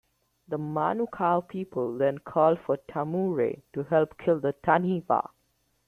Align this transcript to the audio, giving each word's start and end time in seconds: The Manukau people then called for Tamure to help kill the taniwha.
The 0.47 0.57
Manukau 0.57 1.47
people 1.47 1.95
then 1.95 2.17
called 2.17 2.57
for 2.65 2.77
Tamure 2.89 3.61
to 3.73 3.83
help 3.83 4.17
kill 4.17 4.39
the 4.39 4.53
taniwha. 4.53 5.29